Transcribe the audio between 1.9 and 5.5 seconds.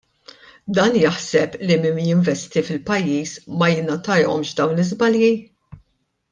jinvesti fil-pajjiż ma jinnotahomx dawn l-iżbalji?